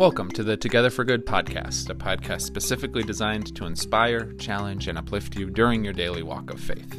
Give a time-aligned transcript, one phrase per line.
[0.00, 4.96] Welcome to the Together for Good podcast, a podcast specifically designed to inspire, challenge, and
[4.96, 6.98] uplift you during your daily walk of faith.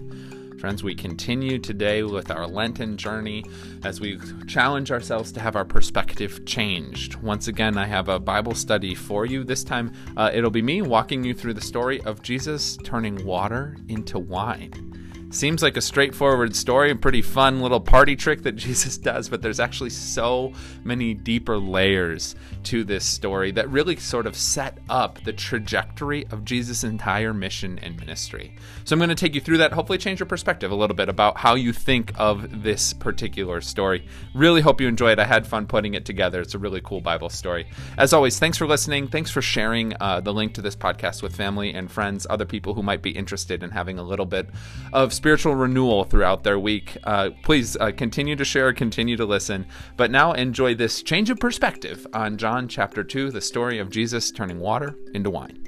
[0.60, 3.44] Friends, we continue today with our Lenten journey
[3.84, 7.16] as we challenge ourselves to have our perspective changed.
[7.24, 9.44] Once again, I have a Bible study for you.
[9.44, 13.78] This time, uh, it'll be me walking you through the story of Jesus turning water
[13.88, 14.91] into wine.
[15.32, 19.42] Seems like a straightforward story, a pretty fun little party trick that Jesus does, but
[19.42, 20.52] there's actually so
[20.84, 26.44] many deeper layers to this story that really sort of set up the trajectory of
[26.44, 28.54] Jesus' entire mission and ministry.
[28.84, 31.08] So I'm going to take you through that, hopefully change your perspective a little bit
[31.08, 34.06] about how you think of this particular story.
[34.36, 35.20] Really hope you enjoy it.
[35.20, 36.42] I had fun putting it together.
[36.42, 37.68] It's a really cool Bible story.
[37.98, 39.08] As always, thanks for listening.
[39.08, 42.74] Thanks for sharing uh, the link to this podcast with family and friends, other people
[42.74, 44.50] who might be interested in having a little bit
[44.92, 46.98] of spiritual renewal throughout their week.
[47.04, 49.68] Uh, please uh, continue to share, continue to listen.
[49.96, 54.32] But now enjoy this change of perspective on John chapter 2, the story of Jesus
[54.32, 55.64] turning water into wine.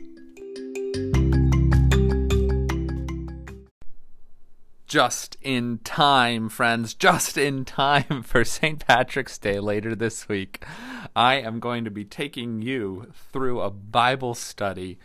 [4.88, 8.84] Just in time, friends, just in time for St.
[8.84, 10.66] Patrick's Day later this week.
[11.16, 14.98] I am going to be taking you through a Bible study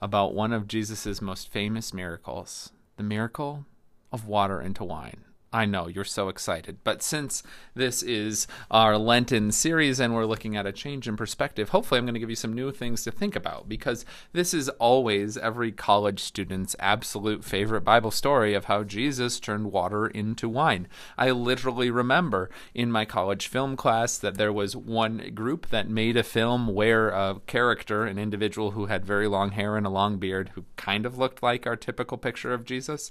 [0.00, 3.64] about one of Jesus' most famous miracles the miracle
[4.12, 5.24] of water into wine.
[5.52, 6.78] I know you're so excited.
[6.82, 7.42] But since
[7.74, 12.06] this is our Lenten series and we're looking at a change in perspective, hopefully I'm
[12.06, 15.70] going to give you some new things to think about because this is always every
[15.70, 20.88] college student's absolute favorite Bible story of how Jesus turned water into wine.
[21.18, 26.16] I literally remember in my college film class that there was one group that made
[26.16, 30.16] a film where a character, an individual who had very long hair and a long
[30.16, 33.10] beard, who kind of looked like our typical picture of Jesus,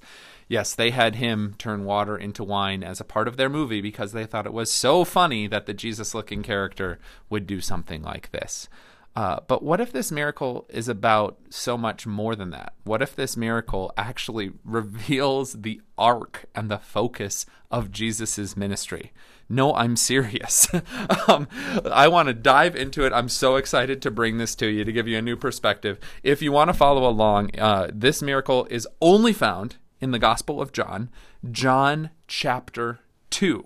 [0.52, 4.12] yes, they had him turn water into wine as a part of their movie because
[4.12, 7.00] they thought it was so funny that the Jesus looking character
[7.30, 8.68] would do something like this.
[9.16, 12.74] Uh, but what if this miracle is about so much more than that?
[12.84, 19.14] What if this miracle actually reveals the arc and the focus of Jesus' ministry?
[19.48, 20.68] No, I'm serious.
[21.28, 21.48] um,
[21.86, 23.14] I want to dive into it.
[23.14, 25.98] I'm so excited to bring this to you to give you a new perspective.
[26.24, 30.62] If you want to follow along, uh, this miracle is only found in the Gospel
[30.62, 31.10] of John,
[31.50, 33.64] John chapter 2,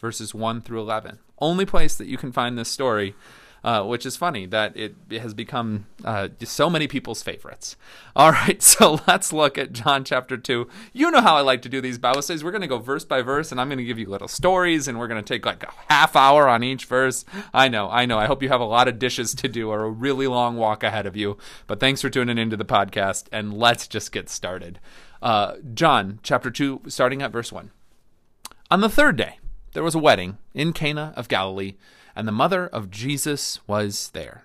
[0.00, 1.18] verses 1 through 11.
[1.38, 3.14] Only place that you can find this story.
[3.62, 7.76] Uh, which is funny that it, it has become uh, so many people's favorites.
[8.14, 10.68] All right, so let's look at John chapter 2.
[10.92, 12.44] You know how I like to do these Bible studies.
[12.44, 14.86] We're going to go verse by verse, and I'm going to give you little stories,
[14.86, 17.24] and we're going to take like a half hour on each verse.
[17.54, 18.18] I know, I know.
[18.18, 20.82] I hope you have a lot of dishes to do or a really long walk
[20.82, 21.38] ahead of you.
[21.66, 24.78] But thanks for tuning into the podcast, and let's just get started.
[25.24, 27.70] Uh, John chapter 2, starting at verse 1.
[28.70, 29.38] On the third day,
[29.72, 31.76] there was a wedding in Cana of Galilee,
[32.14, 34.44] and the mother of Jesus was there.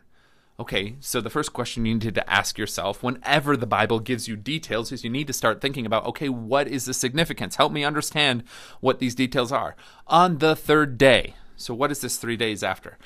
[0.57, 4.37] Okay, so the first question you need to ask yourself whenever the Bible gives you
[4.37, 7.57] details is you need to start thinking about, okay, what is the significance?
[7.57, 8.43] Help me understand
[8.79, 9.75] what these details are.
[10.07, 11.35] On the third day.
[11.57, 12.97] So, what is this three days after?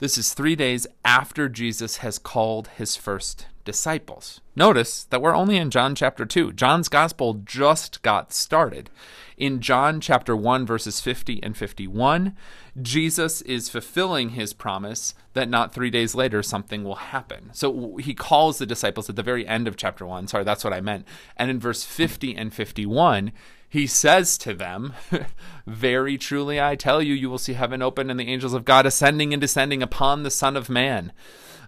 [0.00, 4.40] This is three days after Jesus has called his first disciples.
[4.54, 6.52] Notice that we're only in John chapter 2.
[6.52, 8.90] John's gospel just got started.
[9.36, 12.36] In John chapter 1, verses 50 and 51,
[12.80, 17.50] Jesus is fulfilling his promise that not three days later something will happen.
[17.52, 20.28] So he calls the disciples at the very end of chapter 1.
[20.28, 21.06] Sorry, that's what I meant.
[21.36, 23.32] And in verse 50 and 51,
[23.68, 24.92] he says to them,
[25.66, 28.84] Very truly I tell you, you will see heaven open and the angels of God
[28.84, 31.10] ascending and descending upon the Son of Man.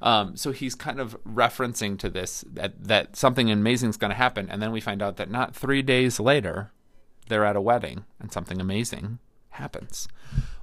[0.05, 4.17] Um, so he's kind of referencing to this that, that something amazing is going to
[4.17, 4.51] happen.
[4.51, 6.71] And then we find out that not three days later,
[7.29, 10.07] they're at a wedding and something amazing happens.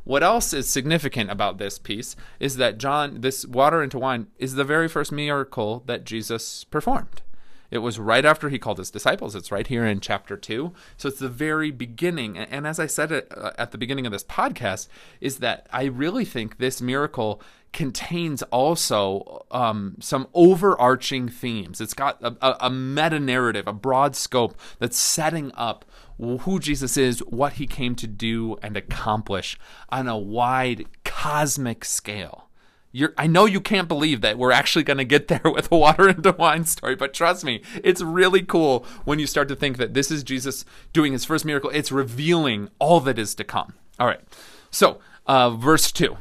[0.03, 4.53] What else is significant about this piece is that John, this water into wine, is
[4.53, 7.24] the very first miracle that Jesus performed.
[7.71, 9.33] It was right after he called his disciples.
[9.33, 10.73] It's right here in chapter 2.
[10.97, 12.37] So it's the very beginning.
[12.37, 14.89] And as I said uh, at the beginning of this podcast,
[15.21, 17.41] is that I really think this miracle
[17.73, 21.79] contains also um, some overarching themes.
[21.79, 25.85] It's got a, a, a meta narrative, a broad scope that's setting up
[26.19, 29.57] who Jesus is, what he came to do and accomplish
[29.89, 32.50] on a wide cosmic scale.
[32.91, 35.77] You're, I know you can't believe that we're actually going to get there with a
[35.77, 39.77] water into wine story, but trust me, it's really cool when you start to think
[39.77, 41.69] that this is Jesus doing his first miracle.
[41.71, 43.73] It's revealing all that is to come.
[43.99, 44.21] All right.
[44.71, 46.17] So, uh, verse 2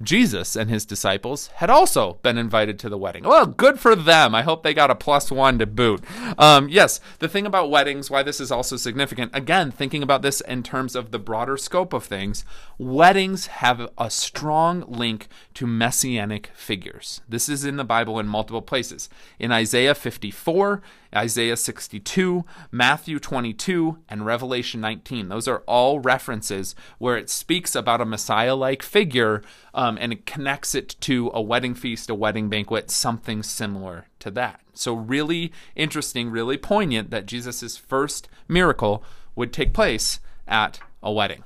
[0.00, 3.24] Jesus and his disciples had also been invited to the wedding.
[3.24, 4.34] Well, good for them.
[4.34, 6.04] I hope they got a plus one to boot.
[6.38, 10.40] Um, yes, the thing about weddings, why this is also significant, again, thinking about this
[10.42, 12.44] in terms of the broader scope of things,
[12.78, 17.20] weddings have a strong link to messianic figures.
[17.28, 19.08] This is in the Bible in multiple places.
[19.38, 20.80] In Isaiah 54,
[21.14, 25.28] Isaiah 62, Matthew 22, and Revelation 19.
[25.28, 29.42] Those are all references where it speaks about a Messiah like figure
[29.72, 34.06] um, Um, and it connects it to a wedding feast, a wedding banquet, something similar
[34.18, 34.60] to that.
[34.74, 39.02] So, really interesting, really poignant that Jesus' first miracle
[39.34, 41.42] would take place at a wedding.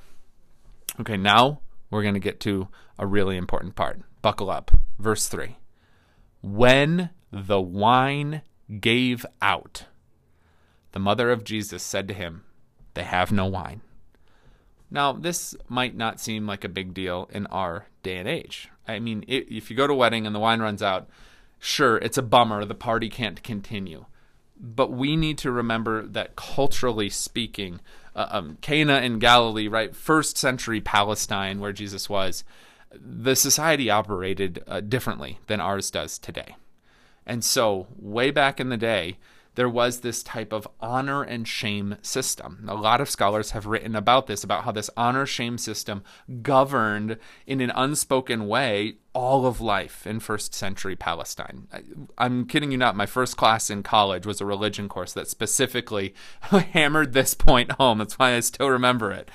[0.99, 2.67] Okay, now we're going to get to
[2.99, 4.01] a really important part.
[4.21, 4.71] Buckle up.
[4.99, 5.57] Verse 3.
[6.41, 8.41] When the wine
[8.81, 9.85] gave out.
[10.91, 12.43] The mother of Jesus said to him,
[12.93, 13.81] They have no wine.
[14.93, 18.69] Now, this might not seem like a big deal in our day and age.
[18.87, 21.09] I mean, if you go to a wedding and the wine runs out,
[21.59, 22.63] sure, it's a bummer.
[22.63, 24.05] The party can't continue.
[24.55, 27.79] But we need to remember that culturally speaking,
[28.15, 32.43] uh, um, Cana in Galilee, right, first century Palestine, where Jesus was,
[32.93, 36.55] the society operated uh, differently than ours does today.
[37.25, 39.17] And so, way back in the day,
[39.55, 42.65] there was this type of honor and shame system.
[42.67, 46.03] A lot of scholars have written about this, about how this honor shame system
[46.41, 51.67] governed in an unspoken way all of life in first century Palestine.
[52.17, 52.95] I, am kidding you not.
[52.95, 57.99] My first class in college was a religion course that specifically hammered this point home.
[57.99, 59.29] That's why I still remember it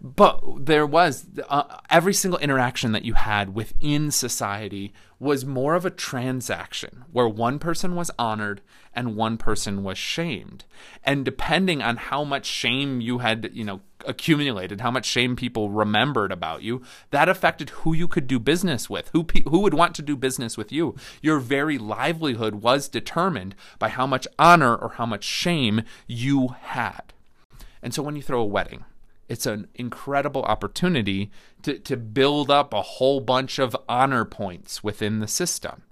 [0.00, 5.86] but there was uh, every single interaction that you had within society was more of
[5.86, 8.60] a transaction where one person was honored
[8.92, 10.64] and one person was shamed.
[11.04, 15.70] And depending on how much shame you had you know accumulated how much shame people
[15.70, 16.80] remembered about you
[17.10, 20.16] that affected who you could do business with who pe- who would want to do
[20.16, 20.94] business with you.
[21.22, 27.12] Your very livelihood was determined by how much honor or how much shame you had.
[27.82, 28.84] And so when you throw a wedding
[29.28, 31.30] it's an incredible opportunity
[31.62, 35.82] to, to build up a whole bunch of honor points within the system.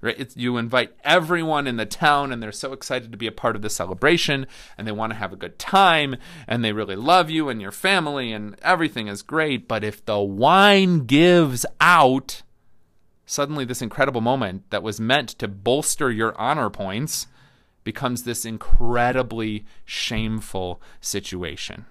[0.00, 0.18] Right?
[0.18, 3.56] It's, you invite everyone in the town, and they're so excited to be a part
[3.56, 4.46] of the celebration,
[4.76, 7.72] and they want to have a good time, and they really love you and your
[7.72, 9.66] family, and everything is great.
[9.66, 12.42] But if the wine gives out,
[13.24, 17.26] suddenly this incredible moment that was meant to bolster your honor points
[17.82, 21.86] becomes this incredibly shameful situation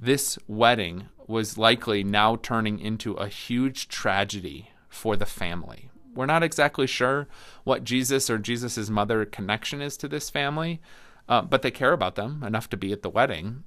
[0.00, 5.90] this wedding was likely now turning into a huge tragedy for the family.
[6.14, 7.28] We're not exactly sure
[7.64, 10.80] what Jesus or Jesus' mother connection is to this family,
[11.28, 13.64] uh, but they care about them enough to be at the wedding.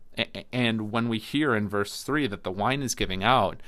[0.51, 3.62] And when we hear in verse 3 that the wine is giving out,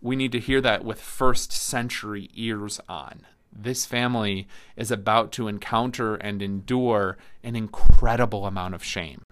[0.00, 3.26] we need to hear that with first century ears on.
[3.52, 9.22] This family is about to encounter and endure an incredible amount of shame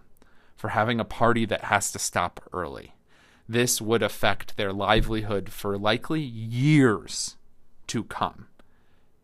[0.56, 2.94] for having a party that has to stop early.
[3.48, 7.36] This would affect their livelihood for likely years
[7.88, 8.48] to come.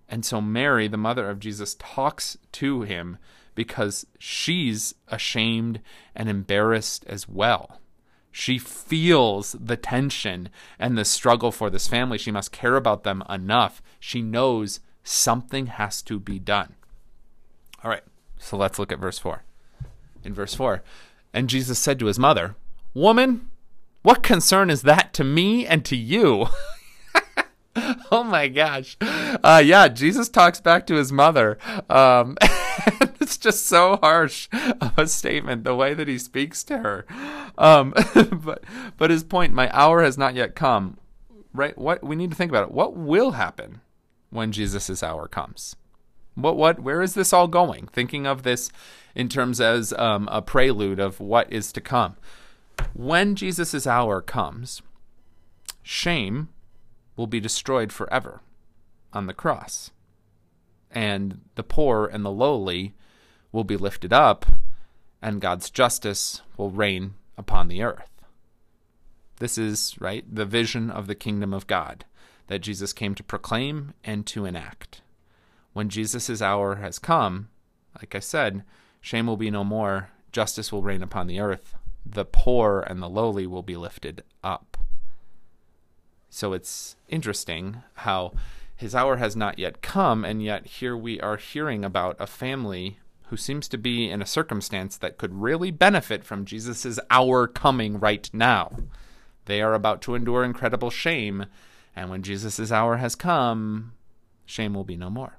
[0.08, 3.18] And so Mary, the mother of Jesus, talks to him
[3.54, 5.80] because she's ashamed
[6.14, 7.80] and embarrassed as well.
[8.30, 10.48] She feels the tension
[10.78, 12.16] and the struggle for this family.
[12.16, 13.82] She must care about them enough.
[14.00, 16.74] She knows something has to be done.
[17.84, 18.04] All right,
[18.38, 19.42] so let's look at verse 4.
[20.24, 20.82] In verse 4,
[21.32, 22.56] and Jesus said to his mother,
[22.94, 23.48] Woman,
[24.02, 26.46] what concern is that to me and to you?
[28.10, 28.96] oh my gosh.
[29.00, 31.58] Uh, yeah, Jesus talks back to his mother.
[31.88, 32.36] Um,
[33.20, 34.48] it's just so harsh
[34.80, 37.06] of a statement, the way that he speaks to her.
[37.56, 37.94] Um,
[38.32, 38.64] but,
[38.96, 40.98] but his point, my hour has not yet come.
[41.54, 41.76] Right?
[41.76, 42.72] What we need to think about it.
[42.72, 43.82] What will happen
[44.30, 45.76] when Jesus' hour comes?
[46.34, 47.88] What what where is this all going?
[47.88, 48.70] Thinking of this
[49.14, 52.16] in terms as um, a prelude of what is to come.
[52.94, 54.82] When Jesus' hour comes,
[55.82, 56.48] shame
[57.16, 58.40] will be destroyed forever
[59.12, 59.90] on the cross,
[60.90, 62.94] and the poor and the lowly
[63.52, 64.46] will be lifted up,
[65.20, 68.08] and God's justice will reign upon the earth.
[69.38, 72.06] This is, right, the vision of the kingdom of God
[72.46, 75.01] that Jesus came to proclaim and to enact
[75.72, 77.48] when Jesus' hour has come,
[78.00, 78.64] like I said,
[79.00, 81.74] shame will be no more, justice will reign upon the earth,
[82.04, 84.76] the poor and the lowly will be lifted up.
[86.30, 88.32] So it's interesting how
[88.74, 92.98] his hour has not yet come, and yet here we are hearing about a family
[93.28, 97.98] who seems to be in a circumstance that could really benefit from Jesus' hour coming
[97.98, 98.72] right now.
[99.44, 101.46] They are about to endure incredible shame,
[101.94, 103.92] And when Jesus' hour has come,
[104.46, 105.38] shame will be no more.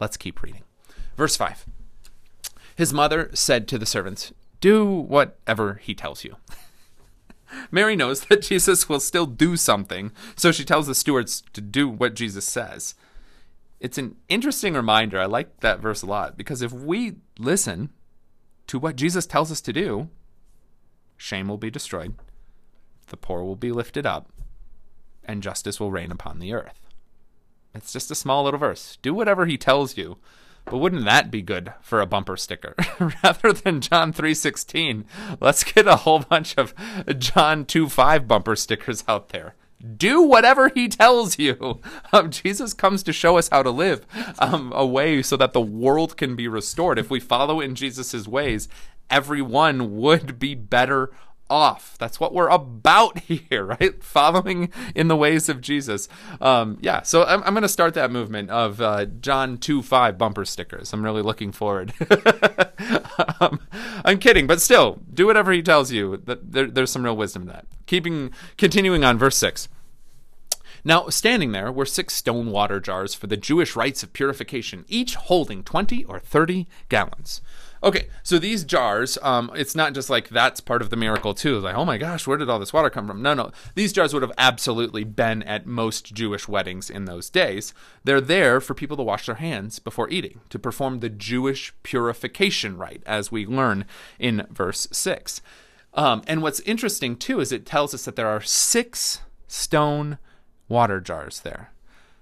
[0.00, 0.62] Let's keep reading.
[1.16, 1.66] Verse 5
[2.76, 6.36] His mother said to the servants, Do whatever he tells you.
[7.70, 11.88] Mary knows that Jesus will still do something, so she tells the stewards to do
[11.88, 12.94] what Jesus says.
[13.80, 15.20] It's an interesting reminder.
[15.20, 17.90] I like that verse a lot because if we listen
[18.66, 20.08] to what Jesus tells us to do,
[21.16, 22.14] shame will be destroyed,
[23.08, 24.30] the poor will be lifted up,
[25.24, 26.87] and justice will reign upon the earth.
[27.78, 28.98] It's just a small little verse.
[29.02, 30.18] Do whatever he tells you.
[30.64, 32.74] But wouldn't that be good for a bumper sticker?
[33.24, 35.04] Rather than John 3:16,
[35.40, 36.74] let's get a whole bunch of
[37.18, 39.54] John 2:5 bumper stickers out there.
[39.96, 41.80] Do whatever he tells you.
[42.10, 44.06] Um, Jesus comes to show us how to live
[44.38, 46.98] um, a way so that the world can be restored.
[46.98, 48.66] If we follow in Jesus' ways,
[49.10, 51.10] everyone would be better
[51.50, 51.96] off.
[51.98, 54.02] That's what we're about here, right?
[54.02, 56.08] Following in the ways of Jesus.
[56.40, 60.18] Um, yeah, so I'm, I'm going to start that movement of uh, John 2 5
[60.18, 60.92] bumper stickers.
[60.92, 61.92] I'm really looking forward.
[63.40, 63.60] um,
[64.04, 66.22] I'm kidding, but still, do whatever he tells you.
[66.24, 67.66] There, there's some real wisdom in that.
[67.86, 69.68] Keeping, continuing on, verse 6.
[70.88, 75.16] Now, standing there were six stone water jars for the Jewish rites of purification, each
[75.16, 77.42] holding 20 or 30 gallons.
[77.82, 81.60] Okay, so these jars, um, it's not just like that's part of the miracle too.
[81.60, 83.20] Like, oh my gosh, where did all this water come from?
[83.20, 83.52] No, no.
[83.74, 87.74] These jars would have absolutely been at most Jewish weddings in those days.
[88.04, 92.78] They're there for people to wash their hands before eating, to perform the Jewish purification
[92.78, 93.84] rite, as we learn
[94.18, 95.42] in verse 6.
[95.92, 100.16] Um, and what's interesting too is it tells us that there are six stone
[100.68, 101.72] water jars there.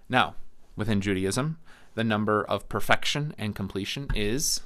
[0.09, 0.35] Now,
[0.77, 1.59] within Judaism,
[1.95, 4.63] the number of perfection and completion is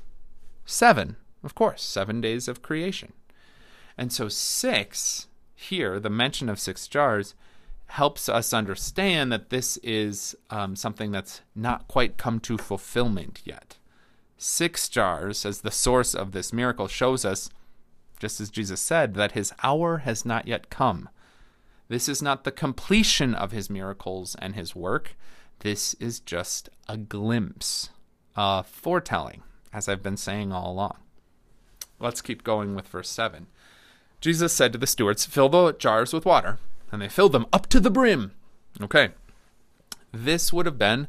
[0.71, 3.13] Seven, of course, seven days of creation.
[3.99, 7.35] And so, six here, the mention of six jars,
[7.87, 13.79] helps us understand that this is um, something that's not quite come to fulfillment yet.
[14.39, 17.51] Six jars, as the source of this miracle, shows us,
[18.21, 21.09] just as Jesus said, that his hour has not yet come.
[21.91, 25.17] This is not the completion of his miracles and his work.
[25.59, 27.91] This is just a glimpse,
[28.37, 29.43] a foretelling
[29.73, 30.99] as I've been saying all along.
[31.99, 33.49] Let's keep going with verse 7.
[34.21, 36.61] Jesus said to the stewards, Fill the jars with water,
[36.93, 38.35] and they filled them up to the brim.
[38.81, 39.09] Okay.
[40.13, 41.09] This would have been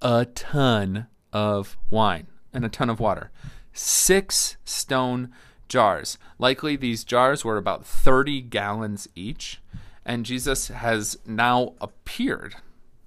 [0.00, 3.30] a ton of wine and a ton of water.
[3.74, 5.34] Six stone
[5.68, 6.16] jars.
[6.38, 9.60] Likely these jars were about 30 gallons each,
[10.04, 12.56] and Jesus has now appeared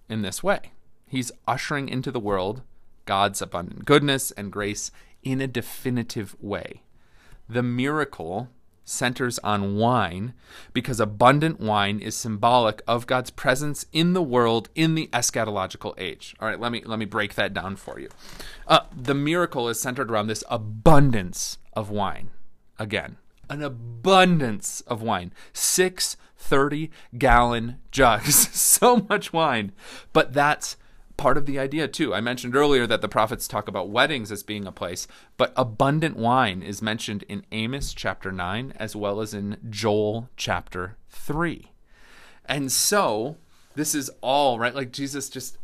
[0.09, 0.71] in this way.
[1.07, 2.61] He's ushering into the world
[3.05, 4.91] God's abundant goodness and grace
[5.23, 6.83] in a definitive way.
[7.47, 8.49] The miracle
[8.83, 10.33] centers on wine
[10.73, 16.35] because abundant wine is symbolic of God's presence in the world in the eschatological age.
[16.39, 18.09] All right, let me let me break that down for you.
[18.67, 22.31] Uh, the miracle is centered around this abundance of wine.
[22.79, 23.17] Again,
[23.49, 25.33] an abundance of wine.
[25.53, 28.35] Six 30 gallon jugs.
[28.57, 29.71] so much wine.
[30.13, 30.77] But that's
[31.17, 32.13] part of the idea too.
[32.13, 36.15] I mentioned earlier that the prophets talk about weddings as being a place, but abundant
[36.15, 41.71] wine is mentioned in Amos chapter 9 as well as in Joel chapter 3.
[42.45, 43.37] And so,
[43.75, 45.57] this is all right like Jesus just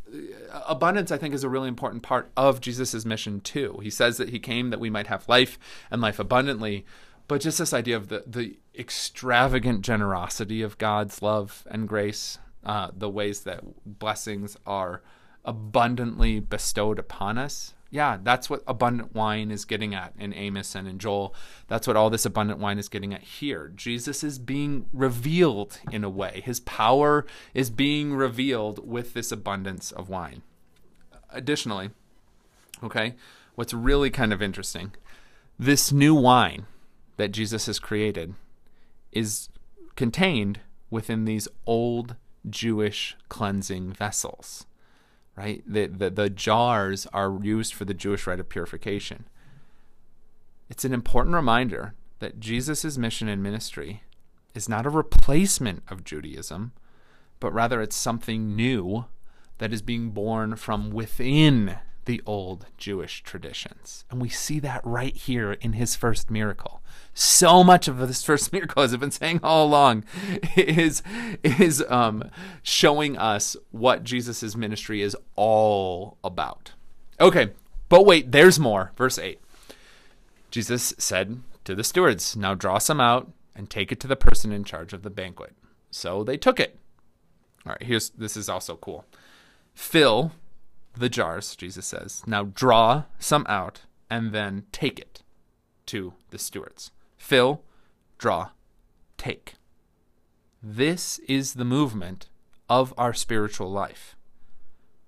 [0.67, 3.79] abundance I think is a really important part of Jesus's mission too.
[3.81, 5.57] He says that he came that we might have life
[5.89, 6.85] and life abundantly,
[7.27, 12.89] but just this idea of the the extravagant generosity of God's love and grace, uh,
[12.95, 15.01] the ways that blessings are
[15.45, 17.73] abundantly bestowed upon us.
[17.89, 21.35] Yeah, that's what abundant wine is getting at in Amos and in Joel.
[21.67, 23.71] That's what all this abundant wine is getting at here.
[23.75, 26.41] Jesus is being revealed in a way.
[26.43, 30.41] His power is being revealed with this abundance of wine.
[31.29, 31.91] Additionally,
[32.81, 33.13] okay,
[33.53, 34.93] what's really kind of interesting,
[35.59, 36.65] this new wine
[37.17, 38.35] that Jesus has created
[39.11, 39.49] is
[39.95, 42.15] contained within these old
[42.49, 44.65] Jewish cleansing vessels
[45.35, 45.63] right?
[45.65, 49.25] The, the, the jars are used for the Jewish rite of purification.
[50.69, 54.03] It's an important reminder that Jesus' mission and ministry
[54.53, 56.73] is not a replacement of Judaism,
[57.39, 59.05] but rather it's something new
[59.57, 64.05] that is being born from within the old Jewish traditions.
[64.09, 66.81] And we see that right here in his first miracle.
[67.13, 70.05] So much of this first miracle, as I've been saying all along,
[70.55, 71.01] is,
[71.43, 72.29] is um,
[72.61, 76.73] showing us what Jesus' ministry is all about.
[77.19, 77.51] Okay,
[77.89, 78.91] but wait, there's more.
[78.97, 79.39] Verse 8.
[80.51, 84.51] Jesus said to the stewards, Now draw some out and take it to the person
[84.51, 85.53] in charge of the banquet.
[85.91, 86.77] So they took it.
[87.65, 89.05] All right, here's this is also cool.
[89.73, 90.31] Fill
[90.95, 92.23] the jars, Jesus says.
[92.25, 95.23] Now draw some out and then take it
[95.87, 96.91] to the stewards.
[97.17, 97.63] Fill,
[98.17, 98.49] draw,
[99.17, 99.55] take.
[100.61, 102.29] This is the movement
[102.69, 104.15] of our spiritual life.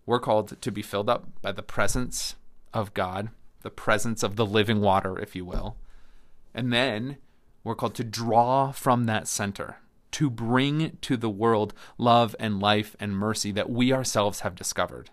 [0.06, 2.36] We're called to be filled up by the presence
[2.74, 3.30] of God,
[3.62, 5.78] the presence of the living water, if you will.
[6.54, 7.18] And then
[7.64, 9.78] we're called to draw from that center,
[10.12, 15.10] to bring to the world love and life and mercy that we ourselves have discovered.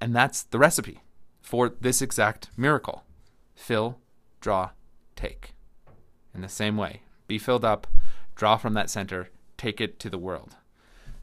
[0.00, 1.00] And, that's the recipe
[1.40, 3.04] for this exact miracle
[3.54, 3.98] fill,
[4.40, 4.70] draw,
[5.16, 5.52] take.
[6.34, 7.86] In the same way, be filled up,
[8.36, 10.56] draw from that center, take it to the world.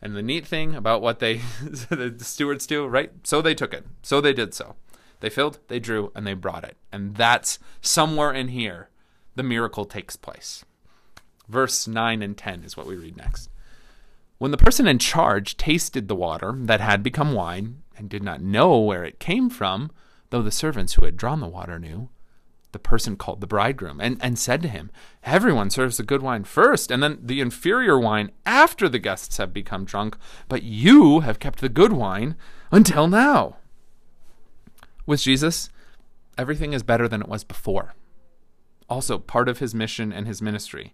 [0.01, 3.11] And the neat thing about what they, the stewards do, right?
[3.23, 3.85] So they took it.
[4.01, 4.75] So they did so.
[5.21, 6.75] They filled, they drew, and they brought it.
[6.91, 8.89] And that's somewhere in here
[9.35, 10.65] the miracle takes place.
[11.47, 13.49] Verse 9 and 10 is what we read next.
[14.37, 18.41] When the person in charge tasted the water that had become wine and did not
[18.41, 19.91] know where it came from,
[20.29, 22.09] though the servants who had drawn the water knew,
[22.73, 24.91] the person called the bridegroom and, and said to him,
[25.23, 29.53] Everyone serves the good wine first, and then the inferior wine after the guests have
[29.53, 30.17] become drunk,
[30.49, 32.35] but you have kept the good wine
[32.73, 33.55] until now.
[35.05, 35.69] With Jesus,
[36.37, 37.93] everything is better than it was before.
[38.89, 40.93] Also, part of his mission and his ministry.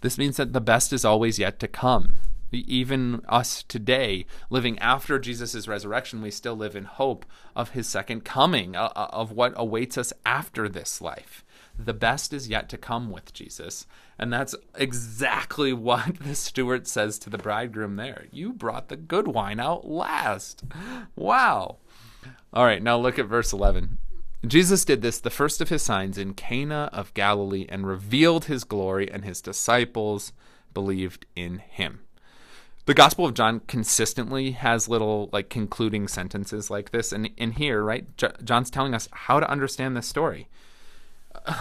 [0.00, 2.14] This means that the best is always yet to come
[2.58, 8.24] even us today, living after Jesus' resurrection, we still live in hope of his second
[8.24, 11.44] coming, uh, uh, of what awaits us after this life.
[11.78, 13.86] The best is yet to come with Jesus.
[14.18, 18.26] And that's exactly what the steward says to the bridegroom there.
[18.30, 20.64] You brought the good wine out last.
[21.16, 21.76] Wow.
[22.52, 23.98] All right, now look at verse 11.
[24.46, 28.64] Jesus did this, the first of his signs, in Cana of Galilee and revealed his
[28.64, 30.32] glory, and his disciples
[30.72, 32.00] believed in him
[32.86, 37.82] the Gospel of John consistently has little like concluding sentences like this, and in here,
[37.82, 38.06] right,
[38.44, 40.48] John's telling us how to understand this story.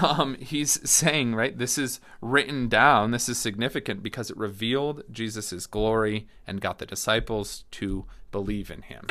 [0.01, 3.11] Um, he's saying, right, this is written down.
[3.11, 8.81] This is significant because it revealed Jesus' glory and got the disciples to believe in
[8.81, 9.05] him.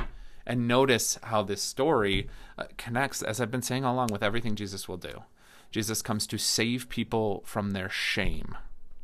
[0.44, 2.28] And notice how this story
[2.59, 5.22] uh, connects, as I've been saying all along, with everything Jesus will do.
[5.70, 8.56] Jesus comes to save people from their shame,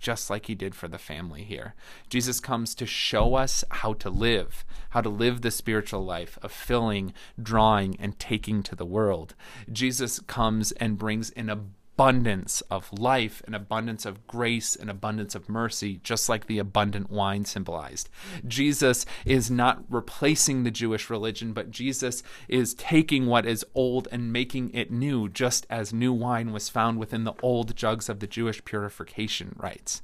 [0.05, 1.75] just like he did for the family here.
[2.11, 6.53] Jesus comes to show us how to live, how to live the spiritual life of
[6.53, 9.35] filling, drawing, and taking to the world.
[9.73, 15.37] Jesus comes and brings an abundance abundance of life, an abundance of grace, an abundance
[15.37, 18.09] of mercy, just like the abundant wine symbolized.
[18.47, 24.33] Jesus is not replacing the Jewish religion, but Jesus is taking what is old and
[24.33, 28.27] making it new, just as new wine was found within the old jugs of the
[28.27, 30.03] Jewish purification rites.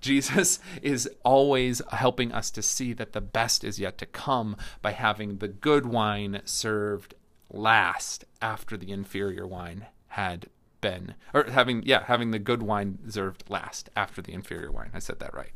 [0.00, 4.90] Jesus is always helping us to see that the best is yet to come by
[4.92, 7.14] having the good wine served
[7.52, 10.48] last after the inferior wine had
[10.80, 14.90] been or having yeah having the good wine served last after the inferior wine.
[14.94, 15.52] I said that right.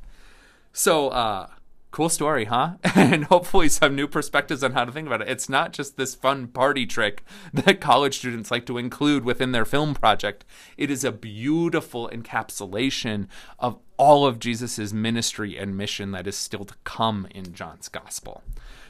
[0.72, 1.48] So uh
[1.90, 2.74] cool story huh?
[2.96, 5.28] And hopefully some new perspectives on how to think about it.
[5.28, 9.64] It's not just this fun party trick that college students like to include within their
[9.64, 10.44] film project.
[10.76, 16.64] It is a beautiful encapsulation of all of jesus's ministry and mission that is still
[16.64, 18.42] to come in john's gospel.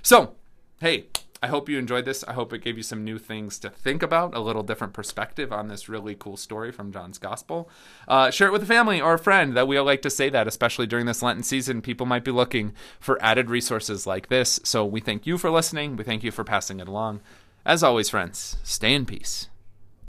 [0.03, 0.35] So
[0.81, 1.07] hey
[1.45, 2.25] I hope you enjoyed this.
[2.25, 5.53] I hope it gave you some new things to think about, a little different perspective
[5.53, 7.69] on this really cool story from John's Gospel.
[8.09, 9.55] Uh, share it with a family or a friend.
[9.55, 11.83] That we all like to say that, especially during this Lenten season.
[11.83, 14.59] People might be looking for added resources like this.
[14.65, 15.97] So we thank you for listening.
[15.97, 17.21] We thank you for passing it along.
[17.67, 19.49] As always, friends, stay in peace.